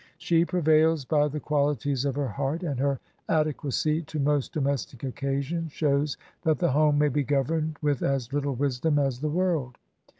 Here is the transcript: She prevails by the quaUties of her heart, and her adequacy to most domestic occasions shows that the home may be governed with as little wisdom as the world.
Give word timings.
She 0.17 0.45
prevails 0.45 1.05
by 1.05 1.27
the 1.27 1.39
quaUties 1.39 2.07
of 2.07 2.15
her 2.15 2.29
heart, 2.29 2.63
and 2.63 2.79
her 2.79 2.99
adequacy 3.29 4.01
to 4.01 4.19
most 4.19 4.51
domestic 4.51 5.03
occasions 5.03 5.73
shows 5.73 6.17
that 6.41 6.57
the 6.57 6.71
home 6.71 6.97
may 6.97 7.09
be 7.09 7.21
governed 7.23 7.77
with 7.83 8.01
as 8.01 8.33
little 8.33 8.55
wisdom 8.55 8.97
as 8.97 9.19
the 9.19 9.29
world. 9.29 9.77